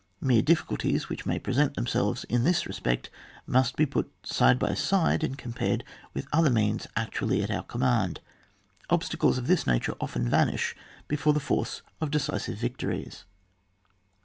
Mere 0.19 0.41
difficulties 0.41 1.09
which 1.09 1.27
may 1.27 1.37
present 1.37 1.75
them 1.75 1.85
selves 1.85 2.23
in 2.23 2.43
this 2.43 2.65
respect 2.65 3.11
must 3.45 3.75
be 3.75 3.85
put 3.85 4.11
side 4.25 4.57
by 4.57 4.73
side 4.73 5.23
and 5.23 5.37
compared 5.37 5.83
with 6.15 6.25
other 6.33 6.49
means 6.49 6.87
actually 6.95 7.43
at 7.43 7.51
our 7.51 7.61
command; 7.61 8.19
obstacles 8.89 9.37
of 9.37 9.45
this 9.45 9.67
nature 9.67 9.93
often 10.01 10.27
vanish 10.27 10.75
before 11.07 11.33
the 11.33 11.39
force 11.39 11.83
of 12.01 12.09
decisive 12.09 12.57
victories. 12.57 13.25